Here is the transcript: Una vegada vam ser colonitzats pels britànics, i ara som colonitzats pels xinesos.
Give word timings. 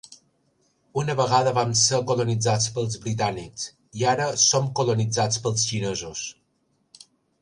Una 1.01 1.15
vegada 1.19 1.51
vam 1.57 1.75
ser 1.81 1.99
colonitzats 2.11 2.65
pels 2.77 2.97
britànics, 3.03 3.67
i 4.01 4.07
ara 4.15 4.31
som 4.45 4.73
colonitzats 4.81 5.43
pels 5.45 5.67
xinesos. 5.69 6.25